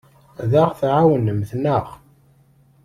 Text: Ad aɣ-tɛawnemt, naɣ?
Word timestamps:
Ad 0.41 0.51
aɣ-tɛawnemt, 0.61 1.49
naɣ? 1.63 1.85